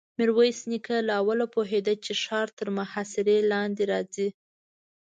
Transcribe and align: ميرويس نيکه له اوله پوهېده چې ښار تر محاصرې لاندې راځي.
ميرويس 0.17 0.59
نيکه 0.71 0.97
له 1.07 1.13
اوله 1.21 1.45
پوهېده 1.55 1.93
چې 2.05 2.11
ښار 2.23 2.47
تر 2.57 2.67
محاصرې 2.77 3.37
لاندې 3.51 3.83
راځي. 3.91 4.29